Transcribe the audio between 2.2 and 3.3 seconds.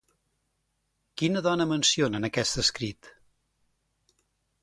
en aquest escrit?